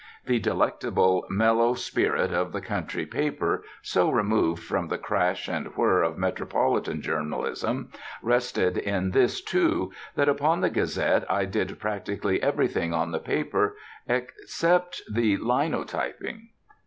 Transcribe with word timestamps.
The 0.25 0.39
delectable, 0.39 1.27
mellow 1.29 1.75
spirit 1.75 2.33
of 2.33 2.53
the 2.53 2.59
country 2.59 3.05
paper, 3.05 3.63
so 3.83 4.09
removed 4.09 4.63
from 4.63 4.87
the 4.87 4.97
crash 4.97 5.47
and 5.47 5.67
whirr 5.77 6.01
of 6.01 6.17
metropolitan 6.17 7.03
journalism, 7.03 7.91
rested 8.23 8.79
in 8.79 9.11
this, 9.11 9.43
too, 9.43 9.91
that 10.15 10.27
upon 10.27 10.61
the 10.61 10.71
Gazette 10.71 11.25
I 11.29 11.45
did 11.45 11.77
practically 11.79 12.41
everything 12.41 12.95
on 12.95 13.11
the 13.11 13.19
paper 13.19 13.75
except 14.09 15.03
the 15.07 15.37
linotyping. 15.37 16.47